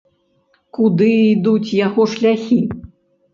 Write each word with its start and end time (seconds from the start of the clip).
Куды 0.77 1.09
ідуць 1.33 1.75
яго 1.87 2.07
шляхі? 2.15 2.59